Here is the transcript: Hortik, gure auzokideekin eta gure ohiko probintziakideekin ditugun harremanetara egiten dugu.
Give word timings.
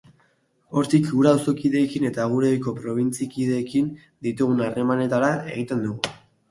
Hortik, 0.79 1.03
gure 1.09 1.29
auzokideekin 1.33 2.07
eta 2.11 2.27
gure 2.33 2.51
ohiko 2.55 2.75
probintziakideekin 2.81 3.95
ditugun 4.29 4.69
harremanetara 4.71 5.35
egiten 5.57 5.89
dugu. 5.89 6.15